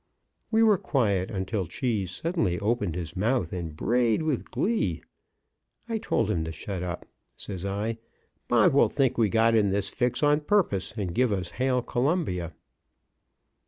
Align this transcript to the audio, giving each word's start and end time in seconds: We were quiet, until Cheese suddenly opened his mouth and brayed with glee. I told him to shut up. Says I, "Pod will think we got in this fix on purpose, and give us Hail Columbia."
We 0.49 0.63
were 0.63 0.79
quiet, 0.79 1.29
until 1.29 1.67
Cheese 1.67 2.09
suddenly 2.09 2.57
opened 2.57 2.95
his 2.95 3.15
mouth 3.15 3.53
and 3.53 3.77
brayed 3.77 4.23
with 4.23 4.49
glee. 4.49 5.03
I 5.87 5.99
told 5.99 6.31
him 6.31 6.43
to 6.45 6.51
shut 6.51 6.81
up. 6.81 7.05
Says 7.35 7.67
I, 7.67 7.99
"Pod 8.47 8.73
will 8.73 8.89
think 8.89 9.19
we 9.19 9.29
got 9.29 9.53
in 9.53 9.69
this 9.69 9.89
fix 9.89 10.23
on 10.23 10.39
purpose, 10.39 10.91
and 10.97 11.13
give 11.13 11.31
us 11.31 11.51
Hail 11.51 11.83
Columbia." 11.83 12.55